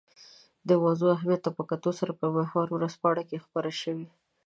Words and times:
د 0.67 0.69
موضوع 0.83 1.09
اهمیت 1.15 1.41
ته 1.45 1.51
په 1.57 1.63
کتو 1.69 1.89
په 2.19 2.27
محور 2.35 2.67
ورځپاڼه 2.71 3.23
کې 3.29 3.43
خپره 3.45 3.69
شوې. 3.81 4.05